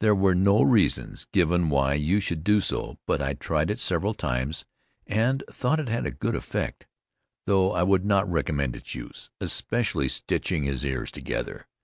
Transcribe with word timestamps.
There 0.00 0.16
were 0.16 0.34
no 0.34 0.62
reasons 0.62 1.26
given 1.26 1.68
why 1.70 1.94
you 1.94 2.18
should 2.18 2.42
do 2.42 2.60
so; 2.60 2.98
but 3.06 3.22
I 3.22 3.34
tried 3.34 3.70
it 3.70 3.78
several 3.78 4.14
times, 4.14 4.64
and 5.06 5.44
thought 5.48 5.78
it 5.78 5.88
had 5.88 6.04
a 6.06 6.10
good 6.10 6.34
effect 6.34 6.88
though 7.46 7.70
I 7.70 7.84
would 7.84 8.04
not 8.04 8.28
recommend 8.28 8.74
its 8.74 8.96
use, 8.96 9.30
especially 9.40 10.08
stitching 10.08 10.64
his 10.64 10.84
ears 10.84 11.12
together. 11.12 11.68